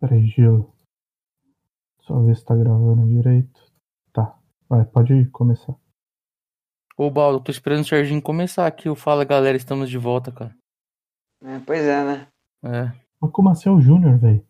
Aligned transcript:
Peraí, 0.00 0.26
Gil. 0.26 0.72
Só 2.02 2.20
ver 2.20 2.36
se 2.36 2.44
tá 2.44 2.54
gravando 2.54 3.06
direito. 3.06 3.60
Tá. 4.12 4.36
Vai, 4.68 4.84
pode 4.84 5.26
começar. 5.26 5.74
Ô, 6.96 7.10
Baldo, 7.10 7.40
tô 7.40 7.50
esperando 7.50 7.80
o 7.82 7.84
Serginho 7.84 8.22
começar 8.22 8.66
aqui. 8.66 8.88
O 8.88 8.94
Fala 8.94 9.24
Galera, 9.24 9.56
estamos 9.56 9.90
de 9.90 9.98
volta, 9.98 10.30
cara. 10.32 10.54
É, 11.44 11.58
pois 11.60 11.82
é, 11.82 12.04
né? 12.04 12.26
É. 12.64 12.92
Mas 13.20 13.30
como 13.32 13.50
assim 13.50 13.68
é 13.68 13.72
o 13.72 13.80
Júnior, 13.80 14.18
velho? 14.18 14.44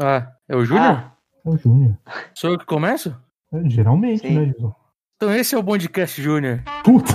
Ah, 0.00 0.32
é 0.48 0.56
o 0.56 0.64
Júnior? 0.64 0.84
Ah, 0.86 1.16
É 1.44 1.48
o 1.50 1.56
Júnior. 1.56 1.98
Sou 2.34 2.50
eu 2.50 2.58
que 2.58 2.64
começo? 2.64 3.14
É, 3.52 3.68
geralmente, 3.68 4.20
Sim. 4.26 4.34
né, 4.38 4.54
Gil? 4.58 4.74
Então 5.16 5.34
esse 5.34 5.54
é 5.54 5.58
o 5.58 5.62
Bondcast 5.62 6.22
Júnior. 6.22 6.62
Puta, 6.84 7.12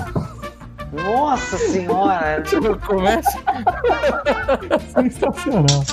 nossa 0.92 1.58
senhora! 1.58 2.44
Sou 2.46 2.62
eu 2.62 2.78
que 2.80 2.86
começo? 2.86 3.30
sensacional. 4.94 5.84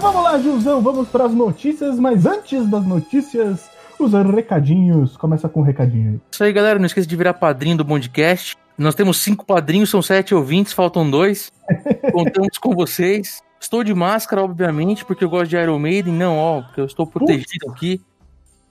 Então 0.00 0.12
vamos 0.14 0.32
lá, 0.32 0.38
Gilzão, 0.38 0.80
vamos 0.80 1.08
para 1.10 1.26
as 1.26 1.34
notícias, 1.34 1.98
mas 1.98 2.24
antes 2.24 2.66
das 2.70 2.86
notícias, 2.86 3.68
os 3.98 4.10
recadinhos. 4.34 5.14
Começa 5.14 5.46
com 5.46 5.60
um 5.60 5.62
recadinho 5.62 6.12
aí. 6.12 6.20
Isso 6.32 6.42
aí, 6.42 6.50
galera. 6.54 6.78
Não 6.78 6.86
esqueça 6.86 7.06
de 7.06 7.14
virar 7.14 7.34
padrinho 7.34 7.76
do 7.76 7.84
Bondcast. 7.84 8.56
Nós 8.78 8.94
temos 8.94 9.18
cinco 9.18 9.44
padrinhos, 9.44 9.90
são 9.90 10.00
sete 10.00 10.34
ouvintes, 10.34 10.72
faltam 10.72 11.10
dois. 11.10 11.52
Contamos 12.12 12.56
com 12.56 12.74
vocês. 12.74 13.42
Estou 13.60 13.84
de 13.84 13.92
máscara, 13.92 14.42
obviamente, 14.42 15.04
porque 15.04 15.22
eu 15.22 15.28
gosto 15.28 15.50
de 15.50 15.56
Iron 15.58 15.78
Maiden. 15.78 16.14
Não, 16.14 16.38
ó, 16.38 16.62
porque 16.62 16.80
eu 16.80 16.86
estou 16.86 17.06
protegido 17.06 17.70
aqui. 17.70 18.00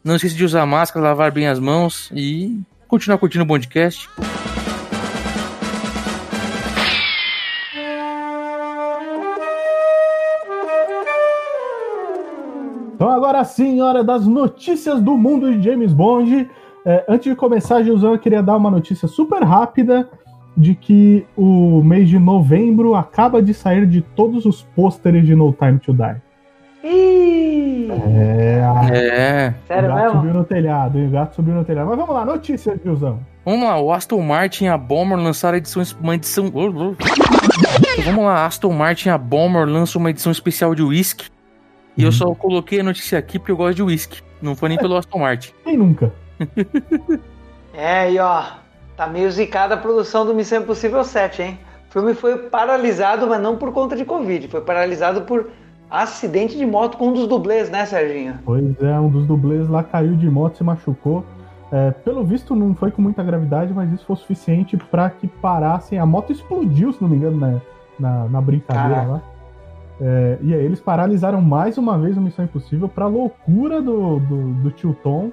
Não 0.03 0.15
esqueça 0.15 0.33
de 0.33 0.43
usar 0.43 0.65
máscara, 0.65 1.05
lavar 1.05 1.31
bem 1.31 1.47
as 1.47 1.59
mãos 1.59 2.09
e 2.11 2.59
continuar 2.87 3.19
curtindo 3.19 3.43
o 3.43 3.47
Bondcast. 3.47 4.09
Então 12.99 13.09
agora 13.09 13.41
sim, 13.45 13.79
hora 13.79 14.03
das 14.03 14.27
notícias 14.27 14.99
do 15.01 15.17
mundo 15.17 15.53
de 15.57 15.63
James 15.63 15.93
Bond. 15.93 16.49
É, 16.85 17.05
antes 17.07 17.29
de 17.31 17.35
começar, 17.35 17.81
Gilzão, 17.81 18.11
eu 18.11 18.19
queria 18.19 18.43
dar 18.43 18.57
uma 18.57 18.69
notícia 18.69 19.07
super 19.07 19.41
rápida 19.41 20.09
de 20.57 20.75
que 20.75 21.25
o 21.37 21.81
mês 21.81 22.09
de 22.09 22.19
novembro 22.19 22.95
acaba 22.95 23.41
de 23.41 23.53
sair 23.53 23.85
de 23.87 24.01
todos 24.01 24.45
os 24.45 24.63
pôsteres 24.75 25.25
de 25.25 25.33
No 25.33 25.53
Time 25.53 25.79
to 25.79 25.93
Die. 25.93 26.15
Ih, 26.83 27.89
É, 28.13 28.63
É. 28.91 29.53
o 29.63 29.67
sério 29.67 29.87
gato 29.87 30.01
mesmo? 30.03 30.19
subiu 30.19 30.33
no 30.33 30.43
telhado, 30.43 30.99
hein? 30.99 31.07
O 31.07 31.11
gato 31.11 31.35
subiu 31.35 31.53
no 31.55 31.63
telhado. 31.63 31.87
Mas 31.87 31.97
vamos 31.97 32.13
lá, 32.13 32.25
notícias, 32.25 32.77
Gilzão. 32.83 33.19
Vamos 33.45 33.63
lá, 33.63 33.79
o 33.79 33.93
Aston 33.93 34.21
Martin 34.21 34.65
e 34.65 34.67
a 34.67 34.77
Bomber 34.77 35.17
lançaram 35.17 35.55
a 35.55 35.57
edição, 35.57 35.81
uma 36.01 36.15
edição. 36.15 36.47
Então, 36.47 36.95
vamos 38.03 38.25
lá, 38.25 38.45
Aston 38.45 38.73
Martin 38.73 39.07
e 39.07 39.11
a 39.11 39.17
Bomber 39.17 39.65
lançam 39.65 40.01
uma 40.01 40.09
edição 40.09 40.33
especial 40.33 40.75
de 40.75 40.83
whisky. 40.83 41.27
E 41.99 42.03
eu 42.03 42.11
só 42.11 42.33
coloquei 42.33 42.79
a 42.79 42.83
notícia 42.83 43.19
aqui 43.19 43.37
porque 43.37 43.51
eu 43.51 43.57
gosto 43.57 43.75
de 43.75 43.83
whisky. 43.83 44.21
Não 44.41 44.55
foi 44.55 44.69
nem 44.69 44.77
pelo 44.77 44.95
Aston 44.95 45.19
Martin. 45.19 45.51
Quem 45.63 45.77
nunca? 45.77 46.13
É, 47.71 48.11
e 48.11 48.19
ó, 48.19 48.43
tá 48.97 49.07
meio 49.07 49.31
zicada 49.31 49.75
a 49.75 49.77
produção 49.77 50.25
do 50.25 50.33
Missão 50.33 50.61
Impossível 50.61 51.01
7, 51.01 51.41
hein? 51.41 51.59
O 51.87 51.93
filme 51.93 52.13
foi 52.13 52.37
paralisado, 52.37 53.25
mas 53.27 53.41
não 53.41 53.55
por 53.55 53.71
conta 53.71 53.95
de 53.95 54.03
Covid. 54.03 54.49
Foi 54.49 54.59
paralisado 54.59 55.21
por 55.21 55.49
acidente 55.89 56.57
de 56.57 56.65
moto 56.65 56.97
com 56.97 57.07
um 57.07 57.13
dos 57.13 57.27
dublês, 57.27 57.69
né, 57.69 57.85
Serginho? 57.85 58.37
Pois 58.43 58.81
é, 58.81 58.99
um 58.99 59.09
dos 59.09 59.25
dublês 59.25 59.69
lá 59.69 59.81
caiu 59.81 60.15
de 60.15 60.29
moto, 60.29 60.57
se 60.57 60.63
machucou. 60.63 61.23
É, 61.71 61.91
pelo 61.91 62.23
visto, 62.23 62.55
não 62.55 62.75
foi 62.75 62.91
com 62.91 63.01
muita 63.01 63.23
gravidade, 63.23 63.71
mas 63.73 63.91
isso 63.93 64.05
foi 64.05 64.15
suficiente 64.17 64.75
para 64.75 65.09
que 65.09 65.27
parassem. 65.27 65.99
A 65.99 66.05
moto 66.05 66.31
explodiu, 66.31 66.91
se 66.91 67.01
não 67.01 67.09
me 67.09 67.15
engano, 67.15 67.37
né, 67.37 67.61
na, 67.99 68.25
na 68.25 68.41
brincadeira 68.41 68.95
Caraca. 68.95 69.11
lá. 69.13 69.21
É, 70.01 70.37
e 70.41 70.53
aí 70.53 70.63
eles 70.63 70.79
paralisaram 70.79 71.41
mais 71.41 71.77
uma 71.77 71.97
vez 71.97 72.15
o 72.15 72.21
Missão 72.21 72.45
Impossível 72.45 72.87
pra 72.87 73.07
loucura 73.07 73.81
do, 73.81 74.19
do, 74.19 74.53
do 74.53 74.71
Tio 74.71 74.95
Tom. 75.03 75.31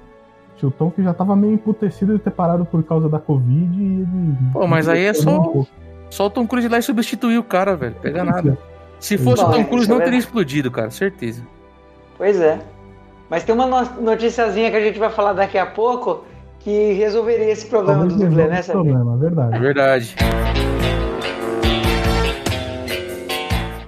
Tio 0.57 0.71
Tom 0.71 0.89
que 0.91 1.01
já 1.03 1.13
tava 1.13 1.35
meio 1.35 1.53
emputecido 1.53 2.13
de 2.13 2.19
ter 2.19 2.31
parado 2.31 2.65
por 2.65 2.83
causa 2.83 3.07
da 3.07 3.19
Covid. 3.19 3.79
E 3.81 3.85
ele, 4.01 4.07
Pô, 4.51 4.67
mas 4.67 4.89
aí 4.89 5.05
é 5.05 5.13
só- 5.13 5.39
um. 5.39 5.65
Só 6.09 6.25
o 6.27 6.29
Tom 6.29 6.47
Cruise 6.47 6.67
lá 6.67 6.77
e 6.79 6.81
substituir 6.81 7.37
o 7.37 7.43
cara, 7.43 7.75
velho. 7.75 7.95
Pega 8.01 8.23
nada. 8.23 8.57
Se 8.99 9.17
fosse 9.17 9.43
Bom, 9.43 9.49
o 9.49 9.53
Tom 9.53 9.59
é, 9.59 9.63
Cruise, 9.65 9.83
isso 9.83 9.91
é 9.91 9.95
não 9.97 10.03
teria 10.03 10.19
explodido, 10.19 10.71
cara. 10.71 10.89
Certeza. 10.89 11.43
Pois 12.17 12.39
é. 12.41 12.59
Mas 13.29 13.43
tem 13.43 13.53
uma 13.53 13.65
no- 13.67 14.01
noticiazinha 14.01 14.71
que 14.71 14.77
a 14.77 14.81
gente 14.81 14.97
vai 14.97 15.09
falar 15.09 15.33
daqui 15.33 15.57
a 15.57 15.65
pouco 15.65 16.23
que 16.59 16.93
resolveria 16.93 17.51
esse 17.51 17.67
problema 17.67 17.99
Talvez 17.99 18.19
do 18.19 18.25
dublê, 18.25 18.47
né, 18.47 18.59
esse 18.59 18.71
Serginho? 18.71 18.93
problema, 18.95 19.15
é 19.15 19.19
verdade. 19.19 19.55
É 19.55 19.59
verdade. 19.59 20.15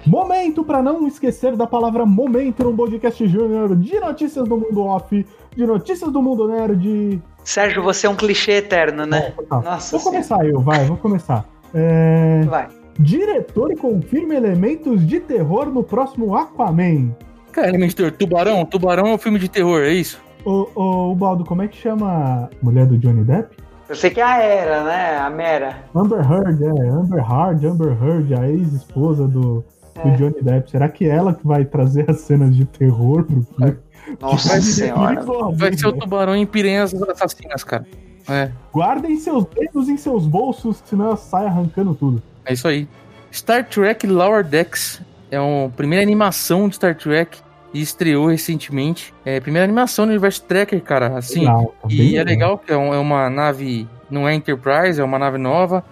Momento 0.10 0.64
para 0.64 0.82
não 0.82 1.08
esquecer 1.08 1.56
da 1.56 1.68
palavra 1.68 2.04
momento 2.04 2.64
no 2.64 2.76
podcast 2.76 3.28
Júnior 3.28 3.76
de 3.76 4.00
notícias 4.00 4.48
do 4.48 4.58
mundo 4.58 4.84
off, 4.84 5.24
de 5.56 5.66
notícias 5.68 6.12
do 6.12 6.20
mundo 6.20 6.48
nerd. 6.48 7.22
Sérgio, 7.44 7.84
você 7.84 8.08
é 8.08 8.10
um 8.10 8.16
clichê 8.16 8.54
eterno, 8.54 9.06
né? 9.06 9.36
Tá, 9.48 9.62
Nossa 9.62 10.00
Vou 10.00 10.12
começar 10.12 10.44
eu, 10.48 10.60
vai, 10.62 10.84
vou 10.86 10.98
começar. 10.98 11.46
É, 11.76 12.42
Vai. 12.48 12.68
Diretor 12.98 13.76
confirma 13.76 14.34
elementos 14.34 15.06
de 15.06 15.20
terror 15.20 15.68
no 15.68 15.84
próximo 15.84 16.36
Aquaman. 16.36 17.16
Cara, 17.52 17.70
elemento 17.70 17.90
de 17.90 17.96
terror. 17.98 18.12
Tubarão? 18.14 18.66
Tubarão 18.66 19.08
é 19.10 19.14
um 19.14 19.18
filme 19.20 19.38
de 19.38 19.48
terror, 19.48 19.84
é 19.84 19.94
isso? 19.94 20.20
Ô, 20.44 20.70
ô, 20.74 21.14
Baldo, 21.14 21.46
como 21.46 21.62
é 21.62 21.68
que 21.68 21.78
chama 21.78 22.10
a 22.12 22.50
mulher 22.66 22.88
do 22.88 22.98
Johnny 22.98 23.24
Depp? 23.24 23.56
Eu 23.88 23.96
sei 23.96 24.10
que 24.10 24.20
é 24.20 24.24
a 24.24 24.42
Era, 24.42 24.84
né? 24.84 25.18
A 25.20 25.30
Mera. 25.30 25.84
Amber 25.96 26.20
Heard, 26.20 26.64
é. 26.64 26.90
Amber 26.90 27.20
Heard, 27.20 27.68
Amber 27.68 28.04
Heard, 28.04 28.34
a 28.34 28.50
ex-esposa 28.50 29.28
do, 29.28 29.64
do 30.02 30.10
É. 30.10 30.16
Johnny 30.18 30.42
Depp. 30.42 30.72
Será 30.72 30.90
que 30.90 31.06
é 31.06 31.10
ela 31.16 31.34
que 31.34 31.46
vai 31.46 31.66
trazer 31.66 32.10
as 32.10 32.22
cenas 32.22 32.56
de 32.56 32.66
terror 32.66 33.24
pro 33.24 33.42
filme? 33.44 33.78
Nossa 34.20 34.50
Vai 34.50 34.62
ser 34.62 34.72
senhora. 34.86 35.16
perigoso, 35.16 35.58
Vai 35.58 35.74
ser 35.78 35.88
o 35.88 35.90
velho? 35.92 36.02
tubarão 36.02 36.36
em 36.36 36.46
piranhas 36.46 36.94
assassinas, 36.94 37.64
cara. 37.64 37.86
É, 38.28 38.52
Guardem 38.74 39.18
seus 39.18 39.46
dedos 39.46 39.90
em 39.90 39.98
seus 39.98 40.26
bolsos, 40.28 40.82
senão 40.86 41.06
ela 41.08 41.18
sai 41.18 41.46
arrancando 41.46 41.94
tudo. 41.96 42.22
é 42.46 42.54
isso 42.54 42.68
aí. 42.68 42.88
Star 43.32 43.64
Trek 43.68 44.06
Lower 44.08 44.44
Decks 44.44 45.02
é 45.32 45.38
a 45.38 45.70
primeira 45.76 46.04
animação 46.04 46.68
de 46.68 46.76
Star 46.76 46.96
Trek 46.96 47.38
e 47.74 47.82
estreou 47.82 48.28
recentemente. 48.28 49.14
É 49.24 49.38
a 49.38 49.42
primeira 49.42 49.64
animação 49.64 50.06
do 50.06 50.10
universo 50.10 50.44
Tracker, 50.44 50.82
cara. 50.82 51.18
Assim, 51.18 51.42
Legal, 51.42 51.74
tá 51.82 51.88
E 51.92 52.16
é 52.18 52.24
legal 52.24 52.58
que 52.58 52.72
é, 52.72 52.76
é 52.76 52.78
uma 52.98 53.30
nave, 53.30 53.88
não 54.10 54.28
é 54.28 54.34
Enterprise, 54.34 55.00
é 55.00 55.04
uma 55.04 55.20
nave 55.20 55.38
nova. 55.38 55.84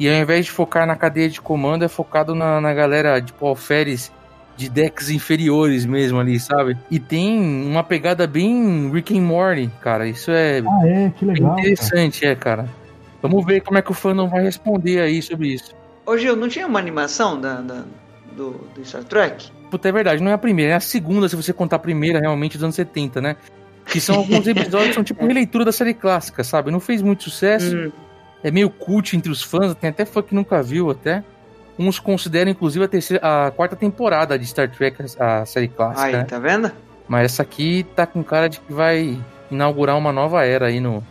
E 0.00 0.08
ao 0.08 0.14
invés 0.14 0.46
de 0.46 0.50
focar 0.50 0.86
na 0.86 0.96
cadeia 0.96 1.28
de 1.28 1.40
comando, 1.40 1.84
é 1.84 1.88
focado 1.88 2.34
na, 2.34 2.58
na 2.60 2.72
galera, 2.72 3.20
tipo, 3.20 3.46
alferes 3.46 4.10
de 4.56 4.68
decks 4.68 5.10
inferiores 5.10 5.84
mesmo 5.86 6.18
ali, 6.18 6.40
sabe? 6.40 6.76
E 6.90 6.98
tem 6.98 7.38
uma 7.38 7.84
pegada 7.84 8.26
bem 8.26 8.90
Rick 8.90 9.16
and 9.16 9.22
Morty, 9.22 9.70
cara. 9.82 10.08
Isso 10.08 10.30
é 10.30 10.60
Ah, 10.66 10.88
é, 10.88 11.10
que 11.16 11.24
legal. 11.26 11.50
cara. 11.50 11.60
interessante, 11.60 12.24
é, 12.26 12.34
cara. 12.34 12.66
Vamos 13.22 13.44
ver 13.44 13.60
como 13.60 13.76
é 13.78 13.82
que 13.82 13.90
o 13.90 13.94
fandom 13.94 14.26
vai 14.28 14.42
responder 14.42 15.00
aí 15.00 15.20
sobre 15.20 15.48
isso. 15.48 15.74
Ô 16.06 16.16
Gil, 16.16 16.34
não 16.34 16.48
tinha 16.48 16.66
uma 16.66 16.78
animação 16.78 17.38
da, 17.38 17.60
da- 17.60 17.84
do, 18.34 18.52
do 18.74 18.82
Star 18.84 19.04
Trek? 19.04 19.50
Puta, 19.70 19.86
é 19.88 19.92
verdade, 19.92 20.22
não 20.22 20.30
é 20.30 20.34
a 20.34 20.38
primeira, 20.38 20.72
é 20.72 20.76
a 20.76 20.80
segunda, 20.80 21.28
se 21.28 21.36
você 21.36 21.52
contar 21.52 21.76
a 21.76 21.78
primeira 21.78 22.18
realmente 22.18 22.54
dos 22.56 22.64
anos 22.64 22.74
70, 22.74 23.20
né? 23.20 23.36
Que 23.86 24.00
são 24.00 24.16
alguns 24.16 24.46
episódios 24.46 24.88
que 24.88 24.94
são 24.94 25.04
tipo 25.04 25.24
releitura 25.26 25.64
da 25.64 25.72
série 25.72 25.92
clássica, 25.94 26.42
sabe? 26.42 26.70
Não 26.70 26.80
fez 26.80 27.02
muito 27.02 27.22
sucesso. 27.24 27.76
Hum, 27.76 27.92
é 28.42 28.50
meio 28.50 28.70
cult 28.70 29.16
entre 29.16 29.30
os 29.30 29.42
fãs, 29.42 29.74
tem 29.74 29.90
até 29.90 30.04
fã 30.04 30.22
que 30.22 30.34
nunca 30.34 30.62
viu 30.62 30.90
até. 30.90 31.22
Uns 31.78 31.98
consideram, 31.98 32.50
inclusive, 32.50 32.84
a, 32.84 32.88
terceira, 32.88 33.46
a 33.46 33.50
quarta 33.50 33.74
temporada 33.74 34.38
de 34.38 34.46
Star 34.46 34.70
Trek, 34.70 34.96
a 35.18 35.46
série 35.46 35.68
clássica. 35.68 36.06
aí, 36.06 36.12
né? 36.12 36.24
tá 36.24 36.38
vendo? 36.38 36.70
Mas 37.08 37.32
essa 37.32 37.42
aqui 37.42 37.86
tá 37.96 38.06
com 38.06 38.22
cara 38.22 38.48
de 38.48 38.60
que 38.60 38.72
vai 38.72 39.18
inaugurar 39.50 39.96
uma 39.96 40.12
nova 40.12 40.44
era 40.44 40.66
aí 40.66 40.78
no, 40.78 41.02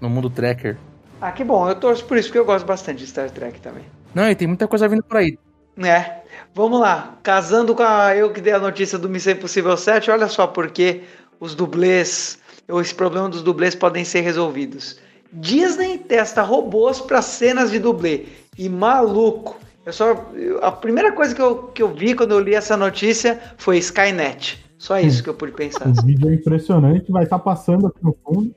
no 0.00 0.08
mundo 0.08 0.30
tracker. 0.30 0.76
Ah, 1.20 1.32
que 1.32 1.42
bom. 1.44 1.68
Eu 1.68 1.74
torço 1.74 2.04
por 2.04 2.16
isso, 2.16 2.28
porque 2.28 2.38
eu 2.38 2.44
gosto 2.44 2.66
bastante 2.66 2.98
de 2.98 3.06
Star 3.06 3.30
Trek 3.30 3.60
também. 3.60 3.84
Não, 4.14 4.28
e 4.28 4.34
tem 4.34 4.48
muita 4.48 4.68
coisa 4.68 4.88
vindo 4.88 5.02
por 5.02 5.16
aí. 5.16 5.38
É. 5.78 6.20
Vamos 6.54 6.80
lá. 6.80 7.18
Casando 7.22 7.74
com 7.74 7.82
a 7.82 8.14
eu 8.16 8.32
que 8.32 8.40
dei 8.40 8.52
a 8.52 8.58
notícia 8.58 8.98
do 8.98 9.08
Missão 9.08 9.32
Impossível 9.32 9.76
7, 9.76 10.10
olha 10.10 10.28
só 10.28 10.46
porque 10.46 11.02
os 11.38 11.54
dublês, 11.54 12.38
ou 12.68 12.80
esse 12.80 12.94
problema 12.94 13.28
dos 13.28 13.42
dublês 13.42 13.74
podem 13.74 14.04
ser 14.04 14.20
resolvidos. 14.20 15.00
Disney 15.32 15.98
testa 15.98 16.42
robôs 16.42 17.00
para 17.00 17.22
cenas 17.22 17.70
de 17.70 17.78
dublê. 17.78 18.26
E 18.58 18.68
maluco. 18.68 19.58
Eu 19.86 19.92
só, 19.92 20.12
eu- 20.34 20.62
a 20.62 20.70
primeira 20.70 21.12
coisa 21.12 21.34
que 21.34 21.40
eu, 21.40 21.56
que 21.68 21.82
eu 21.82 21.88
vi 21.94 22.14
quando 22.14 22.32
eu 22.32 22.40
li 22.40 22.54
essa 22.54 22.76
notícia 22.76 23.40
foi 23.56 23.78
Skynet. 23.78 24.64
Só 24.78 24.98
isso 24.98 25.22
que 25.22 25.28
eu 25.28 25.34
pude 25.34 25.52
pensar. 25.52 25.88
O 25.88 26.06
vídeo 26.06 26.30
é 26.30 26.34
impressionante, 26.34 27.10
vai 27.12 27.24
estar 27.24 27.38
passando 27.38 27.86
aqui 27.86 27.98
no 28.02 28.16
fundo. 28.24 28.54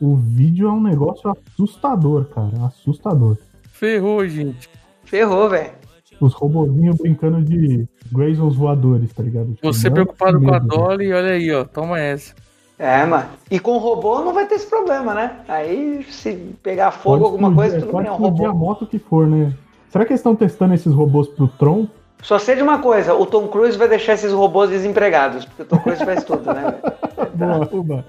O 0.00 0.16
vídeo 0.16 0.68
é 0.68 0.72
um 0.72 0.82
negócio 0.82 1.30
assustador, 1.30 2.26
cara. 2.26 2.66
Assustador. 2.66 3.36
Ferrou, 3.72 4.26
gente. 4.28 4.68
Ferrou, 5.04 5.48
velho. 5.48 5.72
os 6.20 6.32
robozinhos 6.32 6.96
brincando 6.96 7.42
de 7.42 7.86
Graysons 8.12 8.54
voadores, 8.56 9.12
tá 9.12 9.22
ligado? 9.22 9.52
Tipo, 9.54 9.72
Você 9.72 9.90
preocupado 9.90 10.40
com 10.40 10.48
a 10.48 10.60
medo, 10.60 10.68
Dolly, 10.68 11.12
olha 11.12 11.30
aí, 11.32 11.52
ó. 11.52 11.64
Toma 11.64 11.98
essa. 12.00 12.34
É, 12.78 13.04
mano. 13.06 13.26
E 13.50 13.60
com 13.60 13.72
o 13.72 13.78
robô 13.78 14.20
não 14.22 14.32
vai 14.32 14.46
ter 14.46 14.56
esse 14.56 14.66
problema, 14.66 15.14
né? 15.14 15.36
Aí 15.48 16.04
se 16.10 16.32
pegar 16.62 16.90
Pode 16.90 17.02
fogo, 17.02 17.24
alguma 17.24 17.48
explodir- 17.48 17.70
coisa, 17.72 17.80
tudo 17.86 17.92
pode 17.92 18.04
bem, 18.04 18.08
é 18.08 18.12
um 18.12 18.14
explodir 18.20 18.46
a 18.46 18.50
robô. 18.50 18.64
moto 18.66 18.86
que 18.86 18.98
for, 18.98 19.26
né? 19.26 19.52
Será 19.90 20.04
que 20.04 20.12
eles 20.12 20.20
estão 20.20 20.34
testando 20.34 20.74
esses 20.74 20.92
robôs 20.92 21.28
pro 21.28 21.46
Tron? 21.46 21.86
Só 22.22 22.38
sei 22.38 22.56
de 22.56 22.62
uma 22.62 22.78
coisa, 22.78 23.14
o 23.14 23.26
Tom 23.26 23.46
Cruise 23.48 23.76
vai 23.78 23.86
deixar 23.86 24.14
esses 24.14 24.32
robôs 24.32 24.70
desempregados, 24.70 25.44
porque 25.44 25.62
o 25.62 25.66
Tom 25.66 25.78
Cruise 25.78 26.04
faz 26.04 26.24
tudo, 26.24 26.52
né? 26.52 26.74
Boa, 27.34 27.68
Uba. 27.70 28.04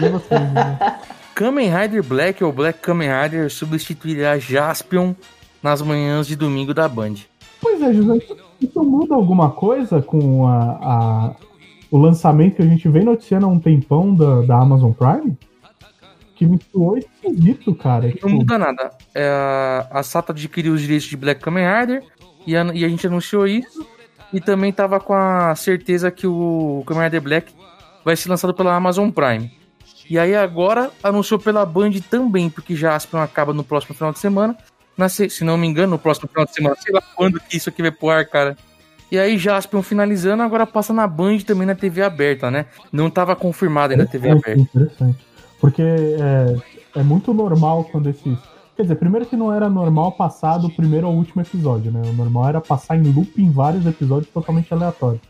E 0.00 0.08
você, 0.08 0.38
né? 0.38 0.98
Kamen 1.34 1.70
Rider 1.74 2.02
Black 2.02 2.42
ou 2.44 2.52
Black 2.52 2.80
Kamen 2.80 3.08
Rider 3.22 3.50
substituirá 3.50 4.38
Jaspion 4.38 5.14
nas 5.62 5.80
manhãs 5.80 6.26
de 6.26 6.36
domingo 6.36 6.74
da 6.74 6.86
Band. 6.88 7.14
Pois 7.60 7.80
é, 7.80 7.92
José, 7.94 8.16
isso- 8.16 8.36
isso 8.60 8.82
muda 8.82 9.14
alguma 9.14 9.50
coisa 9.50 10.02
com 10.02 10.46
a, 10.46 10.60
a- 10.82 11.30
o 11.92 11.98
lançamento 11.98 12.56
que 12.56 12.62
a 12.62 12.66
gente 12.66 12.88
vem 12.88 13.04
noticiando 13.04 13.46
há 13.46 13.48
um 13.48 13.58
tempão 13.60 14.14
da, 14.14 14.40
da 14.42 14.58
Amazon 14.58 14.90
Prime? 14.92 15.36
Que 16.34 16.46
me 16.46 16.58
soou 16.72 16.96
esquisito, 16.98 17.74
cara. 17.74 18.06
Não 18.06 18.12
Tipo, 18.12 18.28
muda 18.30 18.58
nada. 18.58 18.90
É, 19.14 19.28
a- 19.28 19.86
a 20.00 20.02
Sato 20.02 20.32
adquiriu 20.32 20.72
os 20.72 20.80
direitos 20.80 21.06
de 21.06 21.16
Black 21.16 21.40
Kamen 21.40 21.64
Rider 21.64 22.02
e 22.46 22.56
a, 22.56 22.64
e 22.74 22.84
a 22.84 22.88
gente 22.88 23.06
anunciou 23.06 23.46
isso. 23.46 23.86
E 24.32 24.40
também 24.40 24.72
tava 24.72 24.98
com 24.98 25.12
a 25.12 25.54
certeza 25.54 26.10
que 26.10 26.26
o 26.26 26.82
Kamen 26.86 27.04
Rider 27.04 27.20
Black 27.20 27.52
vai 28.04 28.16
ser 28.16 28.28
lançado 28.30 28.54
pela 28.54 28.74
Amazon 28.74 29.10
Prime. 29.10 29.52
E 30.10 30.18
aí 30.18 30.34
agora 30.34 30.90
anunciou 31.02 31.38
pela 31.38 31.64
Band 31.64 31.92
também, 32.10 32.50
porque 32.50 32.74
Jaspion 32.74 33.20
acaba 33.20 33.52
no 33.52 33.62
próximo 33.62 33.94
final 33.94 34.12
de 34.12 34.18
semana. 34.18 34.56
Na 34.96 35.08
se, 35.08 35.30
se 35.30 35.44
não 35.44 35.56
me 35.56 35.66
engano, 35.66 35.92
no 35.92 35.98
próximo 35.98 36.28
final 36.28 36.44
de 36.44 36.52
semana, 36.54 36.76
sei 36.80 36.92
lá 36.92 37.02
quando 37.14 37.38
que 37.40 37.56
isso 37.56 37.68
aqui 37.68 37.80
vai 37.82 37.90
pro 37.92 38.10
ar, 38.10 38.26
cara. 38.26 38.56
E 39.12 39.18
aí 39.18 39.36
Jaspion 39.36 39.82
finalizando, 39.82 40.42
agora 40.42 40.66
passa 40.66 40.90
na 40.90 41.06
Band 41.06 41.40
também 41.40 41.66
na 41.66 41.74
TV 41.74 42.02
aberta, 42.02 42.50
né? 42.50 42.64
Não 42.90 43.10
tava 43.10 43.36
confirmado 43.36 43.92
ainda 43.92 44.04
a 44.04 44.06
TV 44.06 44.30
aberta. 44.30 44.58
interessante. 44.58 45.18
Porque 45.60 45.82
é, 45.82 46.56
é 46.96 47.02
muito 47.02 47.34
normal 47.34 47.84
quando 47.92 48.08
esses. 48.08 48.38
Quer 48.74 48.84
dizer, 48.84 48.94
primeiro 48.94 49.26
que 49.26 49.36
não 49.36 49.52
era 49.52 49.68
normal 49.68 50.12
passar 50.12 50.56
do 50.56 50.70
primeiro 50.70 51.06
ao 51.06 51.12
último 51.12 51.42
episódio, 51.42 51.92
né? 51.92 52.00
O 52.06 52.12
normal 52.14 52.48
era 52.48 52.60
passar 52.62 52.96
em 52.96 53.02
loop 53.02 53.30
em 53.36 53.50
vários 53.50 53.84
episódios 53.84 54.32
totalmente 54.32 54.72
aleatórios. 54.72 55.20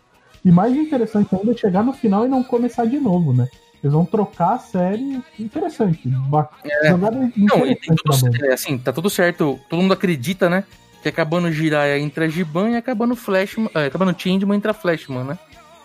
E 0.45 0.53
mais 0.53 0.77
interessante 0.77 1.35
ainda 1.35 1.51
é 1.51 1.57
chegar 1.57 1.83
no 1.83 1.93
final 1.93 2.25
e 2.25 2.29
não 2.29 2.45
começar 2.45 2.85
de 2.85 3.01
novo, 3.01 3.33
né? 3.33 3.49
Eles 3.83 3.93
vão 3.93 4.05
trocar 4.05 4.55
a 4.55 4.59
série. 4.61 5.21
Interessante. 5.37 6.09
Ba- 6.29 6.49
Jogada 6.85 7.19
Não, 7.37 7.67
e 7.67 7.75
tem 7.75 7.97
tudo, 7.97 8.45
é, 8.47 8.53
assim, 8.53 8.79
tá 8.79 8.93
tudo 8.93 9.11
certo. 9.11 9.59
Todo 9.69 9.83
mundo 9.83 9.93
acredita, 9.93 10.49
né? 10.49 10.63
Que 11.03 11.09
acabando 11.09 11.51
Jiraiya 11.51 11.99
entra 11.99 12.29
Giban 12.29 12.71
e 12.71 12.77
acabando 12.77 13.17
Flashman. 13.17 13.69
É, 13.75 13.87
acabando 13.87 14.15
Changeman 14.19 14.57
entra 14.57 14.73
Flashman, 14.73 15.25
né? 15.25 15.39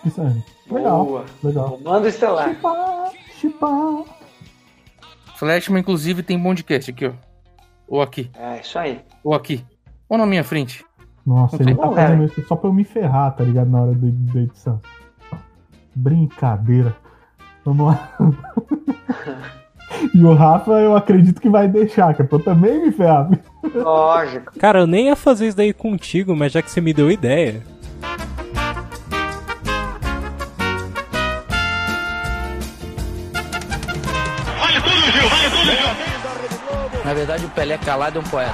Isso 0.05 0.21
aí. 0.21 0.43
Legal, 0.69 1.05
Boa. 1.05 1.25
legal. 1.43 1.69
Comando 1.71 2.07
Estelar. 2.07 2.49
Chipar, 2.49 3.11
chipar. 3.39 4.03
Flashman, 5.37 5.81
inclusive, 5.81 6.21
tem 6.23 6.41
podcast 6.41 6.91
aqui, 6.91 7.07
ó. 7.07 7.11
Ou 7.87 8.01
aqui. 8.01 8.29
É, 8.37 8.59
isso 8.61 8.77
aí. 8.77 9.01
Ou 9.23 9.33
aqui. 9.33 9.65
Ou 10.07 10.17
na 10.17 10.25
minha 10.25 10.43
frente. 10.43 10.85
Nossa, 11.25 11.61
ele 11.61 11.75
tá 11.75 11.91
fazendo 11.91 12.23
isso 12.25 12.45
só 12.47 12.55
pra 12.55 12.69
eu 12.69 12.73
me 12.73 12.83
ferrar, 12.83 13.35
tá 13.35 13.43
ligado? 13.43 13.69
Na 13.69 13.81
hora 13.81 13.93
do- 13.93 14.11
da 14.11 14.39
edição. 14.41 14.79
Brincadeira. 15.95 16.95
Vamos 17.65 17.87
lá. 17.87 18.11
e 20.13 20.23
o 20.23 20.33
Rafa, 20.33 20.71
eu 20.73 20.95
acredito 20.95 21.41
que 21.41 21.49
vai 21.49 21.67
deixar, 21.67 22.13
que 22.13 22.21
é 22.21 22.25
pra 22.25 22.37
eu 22.37 22.43
também 22.43 22.79
me 22.85 22.91
ferrar. 22.91 23.29
Lógico. 23.83 24.51
Cara, 24.59 24.79
eu 24.79 24.87
nem 24.87 25.07
ia 25.07 25.15
fazer 25.15 25.47
isso 25.47 25.57
daí 25.57 25.73
contigo, 25.73 26.35
mas 26.35 26.51
já 26.51 26.61
que 26.61 26.71
você 26.71 26.81
me 26.81 26.93
deu 26.93 27.11
ideia. 27.11 27.61
Na 37.05 37.13
verdade, 37.13 37.45
o 37.45 37.49
Pelé 37.49 37.77
calado 37.77 38.19
é 38.19 38.21
um 38.21 38.25
poeta. 38.25 38.51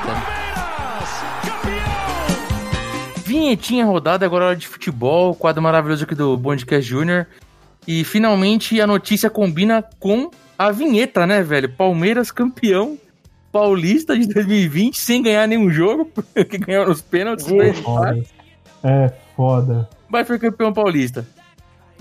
Vinhetinha 3.26 3.84
rodada, 3.84 4.26
agora 4.26 4.46
é 4.46 4.48
hora 4.50 4.56
de 4.56 4.68
futebol. 4.68 5.34
Quadro 5.34 5.62
maravilhoso 5.62 6.04
aqui 6.04 6.14
do 6.14 6.38
Bondcast 6.38 6.88
Júnior. 6.88 7.26
E 7.88 8.04
finalmente 8.04 8.80
a 8.80 8.86
notícia 8.86 9.28
combina 9.30 9.84
com 10.00 10.30
a 10.58 10.70
vinheta, 10.72 11.26
né, 11.26 11.42
velho? 11.42 11.68
Palmeiras 11.70 12.32
campeão 12.32 12.98
paulista 13.54 14.18
de 14.18 14.28
2020 14.28 15.00
sem 15.00 15.22
ganhar 15.22 15.48
nenhum 15.48 15.70
jogo, 15.70 16.06
porque 16.34 16.58
ganhou 16.58 16.88
nos 16.88 17.02
pênaltis. 17.02 17.46
Né? 17.46 17.72
Foda. 17.74 18.24
É 18.84 19.14
foda. 19.36 19.90
Mas 20.10 20.28
foi 20.28 20.40
campeão 20.40 20.74
paulista. 20.74 21.26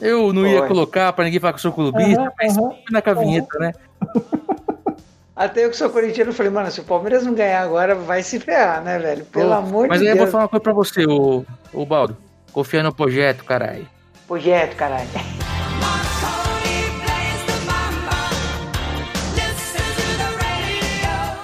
Eu 0.00 0.32
não 0.32 0.44
ia 0.46 0.60
Foi. 0.60 0.68
colocar 0.68 1.12
pra 1.12 1.24
ninguém 1.26 1.38
falar 1.38 1.52
que 1.52 1.58
eu 1.58 1.62
sou 1.62 1.72
clubista, 1.72 2.22
Aham, 2.22 2.32
mas 2.40 2.58
aham. 2.58 2.72
na 2.90 3.00
com 3.02 3.10
a 3.10 3.14
vinheta, 3.14 3.58
né? 3.60 3.72
Até 5.36 5.64
eu 5.64 5.70
que 5.70 5.76
sou 5.76 5.88
corintiano 5.90 6.32
falei, 6.32 6.50
mano, 6.50 6.70
se 6.70 6.80
o 6.80 6.84
Palmeiras 6.84 7.24
não 7.24 7.34
ganhar 7.34 7.62
agora, 7.62 7.94
vai 7.94 8.22
se 8.22 8.38
ferrar, 8.40 8.82
né, 8.82 8.98
velho? 8.98 9.24
Pelo 9.26 9.50
Ô, 9.50 9.54
amor 9.54 9.88
Mas 9.88 10.00
de 10.00 10.06
aí 10.06 10.12
eu 10.12 10.16
vou 10.16 10.24
Deus. 10.24 10.32
falar 10.32 10.44
uma 10.44 10.48
coisa 10.48 10.62
pra 10.62 10.72
você, 10.72 11.06
ô, 11.06 11.44
ô 11.72 11.86
Baldo. 11.86 12.16
Confia 12.52 12.82
no 12.82 12.94
projeto, 12.94 13.44
caralho. 13.44 13.86
Projeto, 14.26 14.74
caralho. 14.76 15.08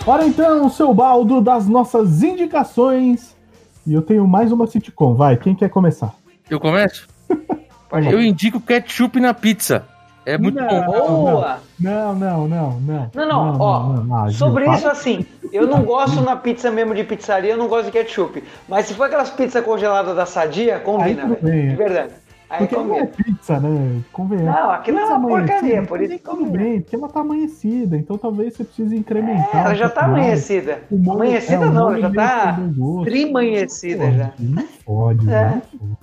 Ora 0.09 0.25
então, 0.25 0.71
seu 0.71 0.95
baldo 0.95 1.39
das 1.43 1.69
nossas 1.69 2.23
indicações. 2.23 3.37
E 3.87 3.93
eu 3.93 4.01
tenho 4.01 4.27
mais 4.27 4.51
uma 4.51 4.67
sitcom. 4.67 5.15
Vai, 5.15 5.37
quem 5.37 5.55
quer 5.55 5.69
começar? 5.69 6.15
Eu 6.49 6.59
começo? 6.59 7.07
Eu 8.11 8.19
indico 8.23 8.59
ketchup 8.59 9.21
na 9.21 9.35
pizza. 9.35 9.85
É 10.25 10.39
muito 10.39 10.57
Não. 10.57 10.85
bom. 10.87 11.25
Boa! 11.25 11.59
Não, 11.79 12.15
não, 12.15 12.49
não, 12.49 12.81
não. 12.81 13.11
Não, 13.15 13.27
não, 13.27 13.61
ó, 13.61 13.83
não. 14.03 14.29
Gil, 14.31 14.39
sobre 14.39 14.71
isso 14.71 14.89
assim, 14.89 15.27
eu 15.53 15.67
não 15.67 15.83
gosto 15.83 16.21
na 16.23 16.37
pizza 16.37 16.71
mesmo 16.71 16.95
de 16.95 17.05
pizzaria, 17.05 17.53
eu 17.53 17.57
não 17.57 17.67
gosto 17.69 17.87
de 17.87 17.93
ketchup. 17.93 18.43
Mas 18.69 18.87
se 18.87 18.95
for 18.95 19.05
aquelas 19.05 19.31
pizzas 19.31 19.65
congeladas 19.65 20.17
da 20.17 20.27
sadia, 20.27 20.79
combina, 20.81 21.27
velho. 21.27 21.49
é. 21.49 21.67
De 21.69 21.77
verdade. 21.77 22.13
Aí 22.51 22.61
Porque 22.67 22.77
não 22.77 22.95
é 22.95 23.05
pizza, 23.07 23.61
né? 23.61 24.01
Convenhamos. 24.11 24.55
Não, 24.55 24.71
aquilo 24.71 24.99
é 24.99 25.03
Pizza 25.03 25.15
uma 25.17 25.29
porcaria, 25.29 25.83
por 25.83 26.01
isso 26.01 26.13
que 26.15 26.19
tudo 26.19 26.47
bem, 26.47 26.81
porque 26.81 26.97
ela 26.97 27.09
tá 27.09 27.21
amanhecida, 27.21 27.97
então 27.97 28.17
talvez 28.17 28.55
você 28.55 28.65
precise 28.65 28.97
incrementar. 28.97 29.55
É, 29.55 29.59
ela 29.67 29.75
já 29.75 29.89
tá 29.91 30.03
amanhecida. 30.07 30.81
Molho- 30.91 31.13
Amanhecida 31.21 31.65
é, 31.65 31.69
o 31.69 31.71
não, 31.73 31.85
molho 31.91 32.01
já 32.01 32.11
tá 32.11 32.59
trimanhecida 33.05 34.11
já. 34.13 34.33
Não 34.39 34.65
pode, 34.85 35.31
É. 35.31 35.61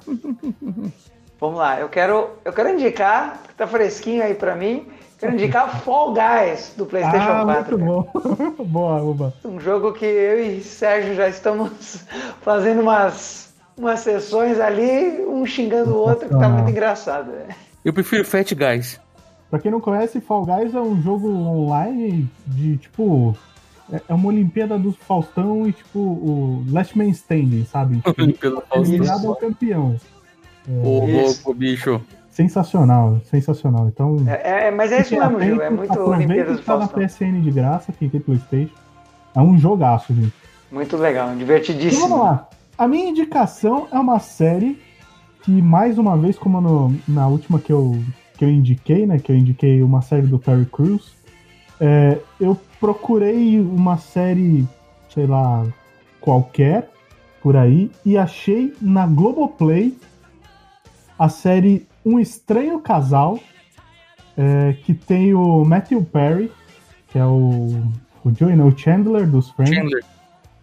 não. 0.08 0.92
Vamos 1.40 1.58
lá, 1.60 1.80
eu 1.80 1.90
quero, 1.90 2.30
eu 2.46 2.54
quero 2.54 2.70
indicar, 2.70 3.42
que 3.48 3.54
tá 3.56 3.68
fresquinho 3.68 4.24
aí 4.24 4.34
pra 4.34 4.56
mim, 4.56 4.88
quero 5.20 5.34
indicar 5.34 5.82
Fall 5.82 6.14
Guys 6.14 6.74
do 6.78 6.86
PlayStation 6.86 7.28
Ah, 7.30 7.44
4. 7.44 7.78
muito 7.78 8.04
cara. 8.14 8.52
bom. 8.56 8.64
Boa, 8.66 9.02
Uba. 9.02 9.34
Um 9.44 9.60
jogo 9.60 9.92
que 9.94 10.06
eu 10.06 10.40
e 10.46 10.62
Sérgio 10.62 11.14
já 11.16 11.28
estamos 11.28 12.06
fazendo 12.42 12.82
umas, 12.82 13.45
umas 13.78 14.00
sessões 14.02 14.60
ali, 14.60 15.22
um 15.28 15.46
xingando 15.46 15.92
o 15.92 15.98
outro, 15.98 16.28
que 16.30 16.38
tá 16.38 16.50
muito 16.50 16.70
engraçado. 16.70 17.32
né? 17.32 17.48
Eu 17.84 17.94
prefiro 17.94 18.26
Fat 18.26 18.52
Guys. 18.54 19.00
Pra 19.50 19.60
quem 19.60 19.72
não 19.72 19.80
conhece, 19.80 20.20
Fall 20.20 20.46
Guys 20.46 20.74
é 20.74 20.80
um 20.82 21.02
jogo 21.02 21.30
online 21.30 22.28
de 22.48 22.78
tipo. 22.78 23.36
É 23.92 24.02
é 24.10 24.14
uma 24.16 24.28
Olimpíada 24.30 24.80
do 24.80 24.92
Faustão 24.92 25.68
e 25.68 25.72
tipo 25.72 26.00
o 26.00 26.66
Last 26.72 26.98
Man 26.98 27.06
Standing, 27.10 27.66
sabe? 27.66 27.98
Tipo, 27.98 28.34
Pelo 28.34 28.64
eliminado 28.74 29.28
é 29.28 29.30
o 29.30 29.36
campeão. 29.36 29.96
Ô, 30.68 31.06
Isso. 31.06 31.44
louco, 31.46 31.54
bicho. 31.54 32.02
Sensacional, 32.32 33.22
sensacional. 33.30 33.88
Então. 33.88 34.18
É, 34.28 34.68
é, 34.68 34.72
mas 34.72 34.92
é 34.92 35.02
isso 35.02 35.14
mesmo, 35.20 35.40
Gil, 35.40 35.62
é 35.62 35.70
muito 35.70 35.92
Aproveita 35.92 36.18
Olimpíadas 36.26 36.54
do 36.56 36.60
que 36.60 36.66
tá 36.66 36.78
na 36.78 36.88
Faustão. 36.88 37.08
PSN 37.08 37.42
de 37.42 37.52
graça, 37.52 37.94
quem 37.94 38.10
tem 38.10 38.20
Playstation. 38.20 38.74
É 39.36 39.40
um 39.40 39.58
jogaço, 39.58 40.14
gente. 40.14 40.34
Muito 40.72 40.98
legal, 40.98 41.26
Então 41.28 41.34
vamos 41.36 41.40
divertidíssimo. 41.40 42.18
lá. 42.24 42.50
A 42.78 42.88
minha 42.88 43.10
indicação 43.10 43.88
é 43.92 43.98
uma 44.00 44.20
série 44.20 44.78
que, 45.44 45.52
mais 45.52 45.98
uma 45.98 46.18
vez, 46.18 46.38
como 46.38 46.60
no- 46.60 46.96
na 47.08 47.28
última 47.28 47.60
que 47.60 47.72
eu, 47.72 47.98
que 48.38 48.44
eu 48.44 48.50
indiquei, 48.50 49.06
né? 49.06 49.18
Que 49.20 49.32
eu 49.32 49.38
indiquei 49.38 49.82
uma 49.82 50.02
série 50.02 50.28
do 50.28 50.38
Terry 50.38 50.66
Crews, 50.66 51.14
é, 51.80 52.20
eu 52.40 52.60
procurei 52.80 53.60
uma 53.60 53.98
série, 53.98 54.68
sei 55.14 55.26
lá, 55.26 55.66
qualquer, 56.20 56.92
por 57.42 57.56
aí, 57.56 57.92
e 58.06 58.18
achei 58.18 58.74
na 58.82 59.06
Globoplay 59.06 59.96
a 61.18 61.30
série 61.30 61.88
Um 62.06 62.20
Estranho 62.20 62.80
Casal, 62.80 63.40
é, 64.36 64.74
que 64.84 64.94
tem 64.94 65.34
o 65.34 65.64
Matthew 65.64 66.04
Perry, 66.04 66.52
que 67.08 67.18
é 67.18 67.26
o, 67.26 67.70
o 68.24 68.34
Joey, 68.38 68.56
né, 68.56 68.64
o 68.64 68.78
Chandler 68.78 69.26
dos 69.30 69.50
Friends. 69.52 69.74
Chandler. 69.76 70.04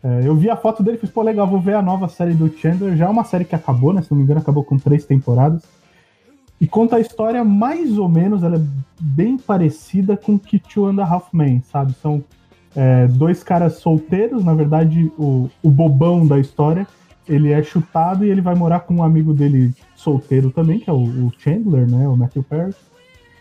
É, 0.02 0.26
eu 0.26 0.34
vi 0.34 0.50
a 0.50 0.56
foto 0.56 0.82
dele 0.82 0.96
e 0.96 1.00
fiz, 1.00 1.10
pô, 1.10 1.22
legal, 1.22 1.46
vou 1.46 1.60
ver 1.60 1.74
a 1.74 1.82
nova 1.82 2.08
série 2.08 2.34
do 2.34 2.48
Chandler. 2.48 2.96
Já 2.96 3.06
é 3.06 3.08
uma 3.08 3.24
série 3.24 3.44
que 3.44 3.54
acabou, 3.54 3.92
né? 3.92 4.02
Se 4.02 4.10
não 4.10 4.18
me 4.18 4.24
engano, 4.24 4.40
acabou 4.40 4.64
com 4.64 4.78
três 4.78 5.04
temporadas. 5.04 5.62
E 6.60 6.66
conta 6.66 6.96
a 6.96 7.00
história 7.00 7.42
mais 7.44 7.98
ou 7.98 8.08
menos, 8.08 8.42
ela 8.42 8.56
é 8.56 8.62
bem 9.00 9.36
parecida 9.36 10.16
com 10.16 10.38
Two 10.38 10.86
and 10.86 11.02
a 11.02 11.04
Half 11.04 11.32
Men, 11.32 11.60
sabe? 11.62 11.92
São 11.94 12.22
é, 12.74 13.06
dois 13.08 13.42
caras 13.42 13.74
solteiros, 13.78 14.44
na 14.44 14.54
verdade, 14.54 15.10
o, 15.18 15.50
o 15.62 15.70
bobão 15.70 16.26
da 16.26 16.38
história 16.38 16.86
ele 17.28 17.52
é 17.52 17.62
chutado 17.62 18.24
e 18.24 18.30
ele 18.30 18.40
vai 18.40 18.54
morar 18.54 18.80
com 18.80 18.94
um 18.94 19.02
amigo 19.02 19.32
dele 19.32 19.72
solteiro 19.94 20.50
também, 20.50 20.80
que 20.80 20.90
é 20.90 20.92
o, 20.92 21.02
o 21.02 21.32
Chandler, 21.38 21.88
né? 21.88 22.08
O 22.08 22.16
Matthew 22.16 22.42
Perry. 22.42 22.74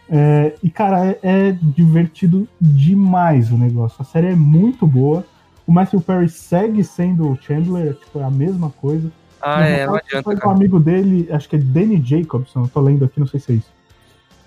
É, 0.10 0.56
e, 0.62 0.70
cara, 0.70 1.06
é, 1.06 1.20
é 1.24 1.51
divertido 1.51 2.48
demais 2.60 3.51
o 3.51 3.58
negócio. 3.58 3.98
A 4.00 4.03
série 4.03 4.27
é 4.27 4.36
muito 4.36 4.86
boa. 4.86 5.25
O 5.68 5.72
Matthew 5.72 6.01
Perry 6.01 6.30
segue 6.30 6.84
sendo 6.84 7.30
o 7.30 7.38
Chandler, 7.41 7.91
é, 7.91 7.94
tipo, 7.94 8.20
é 8.20 8.24
a 8.24 8.32
mesma 8.32 8.70
coisa. 8.70 9.12
Ah, 9.41 9.63
é, 9.65 9.86
não 9.86 9.94
caso, 9.94 10.06
adianta, 10.06 10.24
foi 10.24 10.38
com 10.38 10.48
um 10.50 10.51
amigo 10.51 10.80
dele, 10.80 11.27
acho 11.32 11.50
que 11.50 11.56
é 11.56 11.60
Danny 11.60 12.01
Jacobson, 12.03 12.62
eu 12.63 12.68
tô 12.68 12.80
lendo 12.82 13.06
aqui, 13.06 13.20
não 13.20 13.27
sei 13.27 13.39
se 13.39 13.51
é 13.51 13.56
isso. 13.56 13.72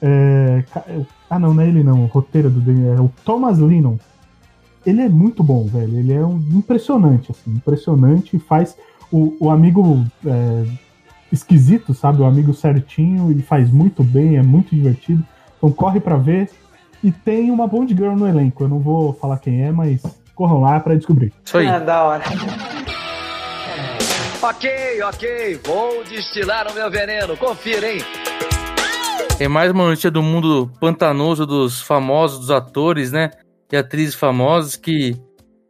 É, 0.01 0.65
ca- 0.73 0.85
ah, 1.31 1.39
não, 1.39 1.55
não 1.55 1.63
é 1.63 1.69
ele 1.69 1.83
não, 1.83 2.05
o 2.05 2.07
roteiro 2.07 2.51
do 2.51 2.61
Danny, 2.61 2.87
é 2.89 3.01
o 3.01 3.11
Thomas 3.25 3.59
Lennon. 3.59 3.97
Ele 4.87 5.01
é 5.01 5.09
muito 5.09 5.43
bom, 5.43 5.65
velho, 5.67 5.99
ele 5.99 6.13
é 6.13 6.25
um, 6.25 6.37
impressionante, 6.53 7.31
assim, 7.31 7.51
impressionante, 7.53 8.39
faz 8.39 8.77
o, 9.11 9.35
o 9.41 9.51
amigo 9.51 10.05
é, 10.27 10.65
esquisito, 11.33 11.95
sabe, 11.95 12.21
o 12.21 12.25
amigo 12.25 12.53
certinho, 12.53 13.31
ele 13.31 13.43
faz 13.43 13.71
muito 13.71 14.05
bem, 14.05 14.37
é 14.37 14.43
muito 14.43 14.75
divertido, 14.75 15.25
então 15.57 15.73
corre 15.73 16.01
pra 16.01 16.17
ver. 16.17 16.51
E 17.03 17.11
tem 17.13 17.51
uma 17.51 17.67
Bond 17.67 17.95
Girl 17.95 18.15
no 18.15 18.27
elenco, 18.27 18.65
eu 18.65 18.69
não 18.69 18.79
vou 18.79 19.13
falar 19.13 19.39
quem 19.39 19.63
é, 19.63 19.71
mas 19.73 20.03
corram 20.35 20.61
lá 20.61 20.81
pra 20.81 20.95
descobrir. 20.95 21.33
Isso 21.45 21.59
aí. 21.59 21.67
Ah, 21.67 21.79
da 21.79 22.03
hora. 22.05 22.23
Ok, 24.43 25.03
ok, 25.03 25.61
vou 25.65 26.05
destilar 26.05 26.71
o 26.71 26.75
meu 26.75 26.91
veneno, 26.91 27.35
confira, 27.37 27.91
hein? 27.91 28.01
É 29.41 29.49
mais 29.49 29.71
uma 29.71 29.87
notícia 29.87 30.11
do 30.11 30.23
mundo 30.23 30.71
pantanoso 30.79 31.47
dos 31.47 31.81
famosos, 31.81 32.39
dos 32.41 32.51
atores, 32.51 33.11
né? 33.11 33.31
E 33.73 33.77
atrizes 33.77 34.15
famosas 34.15 34.77
que 34.77 35.17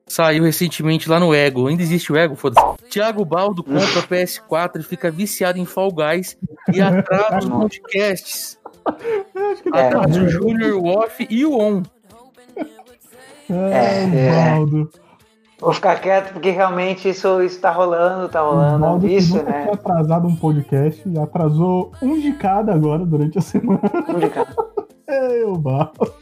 saiu 0.07 0.45
recentemente 0.45 1.09
lá 1.09 1.19
no 1.21 1.33
Ego. 1.33 1.69
Ainda 1.69 1.83
existe 1.83 2.13
o 2.13 2.17
Ego, 2.17 2.35
foda-se. 2.35 2.89
Tiago 2.91 3.25
Baldo 3.25 3.63
compra 3.63 4.03
PS4 4.11 4.81
e 4.81 4.83
fica 4.83 5.11
viciado 5.11 5.59
em 5.59 5.65
Fall 5.65 5.93
Guys 5.93 6.37
e 6.73 6.81
atrasa 6.81 7.39
os 7.39 7.49
podcasts. 7.49 8.59
Acho 8.87 9.63
que 9.63 9.69
É, 9.75 9.87
Atrasa 9.87 10.21
o 10.21 10.29
Junior, 10.29 10.73
o 10.77 10.87
Off 10.89 11.27
e 11.31 11.45
o 11.47 11.57
On. 11.59 11.83
É, 13.51 14.05
é. 14.05 14.31
Osvaldo. 14.31 14.91
Vou 15.61 15.73
ficar 15.73 16.01
quieto 16.01 16.33
porque 16.33 16.51
realmente 16.51 17.09
isso, 17.09 17.41
isso 17.43 17.61
tá 17.61 17.71
rolando, 17.71 18.29
tá 18.29 18.41
rolando. 18.41 18.75
Osvaldo 18.75 19.07
que 19.07 19.15
Isso, 19.15 19.37
nunca 19.37 19.51
né? 19.51 19.63
tinha 19.63 19.75
atrasado 19.75 20.29
um 20.29 20.37
podcast 20.37 21.09
e 21.09 21.19
atrasou 21.19 21.93
um 22.03 22.21
de 22.21 22.33
cada 22.33 22.75
agora 22.75 23.07
durante 23.07 23.39
a 23.39 23.41
semana. 23.41 23.81
Complicado. 24.07 24.55
É, 25.07 25.45
Osvaldo. 25.45 26.15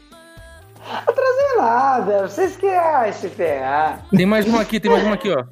Sei 1.15 1.57
nada, 1.57 2.27
vocês 2.27 2.57
que 2.57 2.67
ai, 2.67 3.13
se 3.13 3.29
ferrar. 3.29 4.05
Tem 4.11 4.25
mais 4.25 4.45
uma 4.45 4.61
aqui, 4.61 4.77
tem 4.77 4.91
mais 4.91 5.05
uma 5.05 5.13
aqui, 5.13 5.31
ó. 5.31 5.45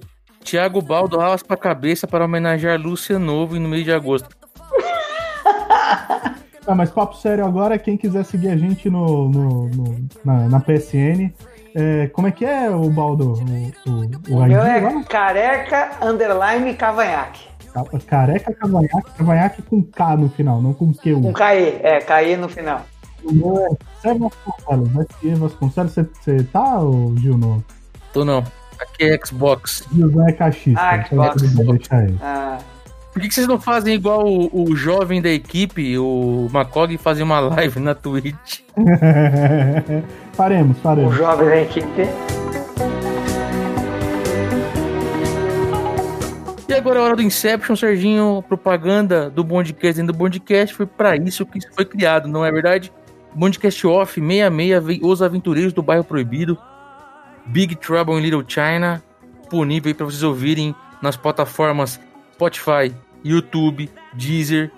Tiago 0.44 0.82
Baldo 0.82 1.18
raspa 1.18 1.54
a 1.54 1.58
cabeça 1.58 2.06
para 2.08 2.25
homenagear 2.25 2.78
Lúcia 2.80 3.18
Novo 3.18 3.58
no 3.60 3.70
mês 3.70 3.86
de 3.86 3.94
agosto. 3.94 4.28
Ah, 6.72 6.75
mas 6.75 6.90
papo 6.90 7.16
sério 7.18 7.46
agora, 7.46 7.78
quem 7.78 7.98
quiser 7.98 8.24
seguir 8.24 8.48
a 8.50 8.56
gente 8.56 8.90
no, 8.90 9.28
no- 9.30 9.68
no- 9.68 10.08
na, 10.24 10.48
na 10.48 10.60
PSN, 10.62 11.30
é, 11.75 12.08
como 12.08 12.28
é 12.28 12.32
que 12.32 12.46
é 12.46 12.70
o 12.70 12.90
Baldo? 12.90 13.34
O, 13.34 13.90
o, 13.90 14.36
o 14.36 14.38
O 14.40 14.46
ID 14.46 14.51
meu 14.51 14.62
é 14.63 14.80
lá? 14.80 15.04
careca 15.04 15.92
underline 16.01 16.74
cavanhaque. 16.75 17.42
Ca- 17.74 17.86
Careca 18.08 18.54
Cavanhaque, 18.54 19.12
Cavanhaque 19.18 19.62
com 19.63 19.82
K 19.84 20.18
no 20.18 20.30
final, 20.30 20.62
não 20.62 20.74
com 20.74 20.94
Q. 20.94 21.13
Com 21.22 21.34
KE, 21.34 21.44
é, 21.84 22.00
KE 22.00 22.36
no 22.38 22.48
final. 22.50 22.82
O 23.24 23.34
meu 23.34 23.58
é 23.66 23.70
Sé 24.01 24.13
Vasconcelos, 24.13 24.90
S.E. 25.10 25.36
Vasconcelos. 25.36 25.92
Você 25.94 26.04
você 26.04 26.44
tá, 26.46 26.80
ô, 26.82 27.13
Gil, 27.18 27.38
no 27.38 27.63
Tô 28.13 28.24
não. 28.25 28.44
Aqui 28.80 29.04
é 29.06 29.20
Xbox. 29.25 29.86
Gilzão 29.94 30.28
é 30.28 30.32
cachista. 30.34 30.82
Ah, 30.82 30.98
então 30.98 31.38
Xbox. 31.38 31.68
deixa 31.80 31.96
aí. 31.96 32.16
Ah, 32.22 32.58
Por 33.12 33.22
que, 33.22 33.27
que 33.27 33.34
vocês 33.34 33.48
não 33.48 33.60
fazem 33.60 33.94
igual 33.94 34.25
o, 34.25 34.70
o 34.70 34.75
jovem 34.75 35.22
da 35.22 35.30
equipe, 35.30 35.98
o 35.98 36.48
Macog, 36.50 36.98
fazem 36.98 37.24
uma 37.24 37.41
live 37.41 37.80
na 37.80 37.94
Twitch? 37.94 38.62
faremos, 40.32 40.77
o 40.77 40.82
faremos. 40.82 41.15
jovem 41.15 41.50
da 41.50 41.62
equipe. 41.62 42.08
E 46.70 46.74
agora 46.74 47.00
é 47.00 47.01
a 47.01 47.06
hora 47.06 47.15
do 47.18 47.22
Inception, 47.22 47.75
Serginho. 47.75 48.41
Propaganda 48.48 49.30
do 49.30 49.44
Bondcast 49.44 50.00
dentro 50.00 50.13
do 50.13 50.18
Bondcast. 50.18 50.74
Foi 50.74 50.86
pra 50.86 51.18
isso 51.18 51.46
que 51.46 51.58
isso 51.58 51.68
foi 51.75 51.84
criado, 51.84 52.30
não 52.30 52.46
é 52.46 52.51
verdade? 52.51 52.94
Bondcast 53.36 53.86
Off 53.88 54.22
66, 54.22 54.84
vem 54.84 55.01
Os 55.03 55.22
Aventureiros 55.22 55.74
do 55.74 55.84
Bairro 55.84 56.06
Proibido. 56.06 56.58
Big 57.46 57.75
Trouble 57.75 58.15
in 58.15 58.22
Little 58.22 58.46
China. 58.48 59.03
Disponível 59.41 59.89
aí 59.89 59.94
pra 59.94 60.06
vocês 60.06 60.24
ouvirem 60.24 60.74
nas 61.01 61.18
plataformas 61.18 62.00
Spotify, 62.51 62.91
YouTube, 63.24 63.88
Deezer, 64.13 64.71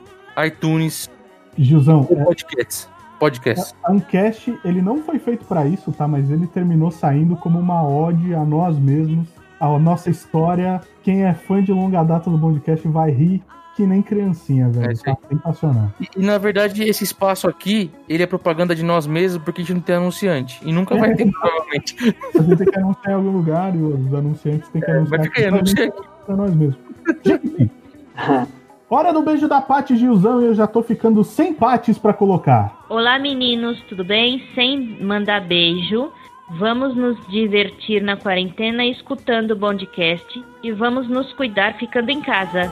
iTunes 0.46 1.10
Gilzão, 1.58 2.06
ou 2.10 2.26
podcasts. 2.26 2.90
Podcasts. 3.20 3.74
A 3.86 3.92
Uncast, 3.94 4.54
ele 4.66 4.82
não 4.82 5.02
foi 5.02 5.18
feito 5.18 5.46
pra 5.46 5.66
isso, 5.66 5.94
tá? 5.94 6.06
Mas 6.06 6.30
ele 6.30 6.46
terminou 6.48 6.92
saindo 6.92 7.38
como 7.38 7.58
uma 7.58 7.88
ode 7.88 8.36
a 8.36 8.44
nós 8.44 8.78
mesmos, 8.78 9.30
a 9.62 9.80
nossa 9.80 10.10
história. 10.10 10.82
Quem 11.04 11.24
é 11.24 11.34
fã 11.34 11.64
de 11.64 11.72
longa 11.72 12.04
data 12.04 12.30
do 12.30 12.38
podcast 12.38 12.86
vai 12.90 13.12
rir 13.12 13.42
que 13.78 13.86
nem 13.88 14.02
criancinha, 14.02 14.66
É 14.66 14.70
velho. 14.70 14.92
isso 14.92 15.04
Tá 15.04 15.18
sensacional. 15.30 15.90
E, 16.02 16.08
e, 16.18 16.22
na 16.26 16.38
verdade, 16.38 16.84
esse 16.84 17.04
espaço 17.06 17.48
aqui, 17.48 17.90
ele 18.10 18.22
é 18.24 18.28
propaganda 18.28 18.76
de 18.76 18.84
nós 18.84 19.08
mesmos 19.08 19.42
porque 19.42 19.62
a 19.62 19.64
gente 19.64 19.74
não 19.76 19.82
tem 19.82 19.96
anunciante. 19.96 20.60
E 20.64 20.72
nunca 20.74 20.96
vai 20.98 21.16
ter, 21.16 21.32
provavelmente. 21.32 21.96
Você 22.34 22.56
tem 22.58 22.68
que 22.68 22.78
anunciar 22.78 23.12
em 23.12 23.14
algum 23.16 23.32
lugar 23.32 23.74
e 23.76 23.82
os 23.82 24.14
anunciantes 24.14 24.68
têm 24.70 24.82
que 24.82 24.92
anunciar 24.92 25.18
Vai 25.20 25.28
ficar 25.28 25.40
aí, 25.42 25.46
aqui 25.46 25.50
pra 25.50 25.58
anuncia 25.60 25.84
gente, 25.86 25.94
aqui. 25.98 26.08
pra 26.26 26.36
nós 26.36 26.54
mesmos. 26.54 26.78
Hora 28.90 29.12
do 29.12 29.24
beijo 29.24 29.48
da 29.48 29.60
Paty 29.60 29.96
Gilzão 29.96 30.42
e 30.42 30.46
eu 30.46 30.54
já 30.54 30.68
tô 30.68 30.84
ficando 30.84 31.24
sem 31.24 31.54
pates 31.54 31.98
pra 31.98 32.14
colocar. 32.14 32.86
Olá 32.90 33.18
meninos, 33.18 33.82
tudo 33.90 34.04
bem? 34.04 34.44
Sem 34.54 35.02
mandar 35.02 35.42
beijo, 35.42 36.12
vamos 36.60 36.96
nos 36.96 37.18
divertir 37.28 38.04
na 38.04 38.16
quarentena 38.16 38.86
escutando 38.86 39.52
o 39.52 39.56
Bondcast 39.56 40.44
e 40.62 40.72
vamos 40.72 41.10
nos 41.10 41.34
cuidar 41.34 41.74
ficando 41.80 42.12
em 42.12 42.22
casa. 42.22 42.72